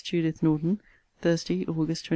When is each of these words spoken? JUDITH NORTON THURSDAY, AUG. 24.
JUDITH 0.03 0.41
NORTON 0.41 0.81
THURSDAY, 1.21 1.65
AUG. 1.67 1.75
24. 1.75 1.97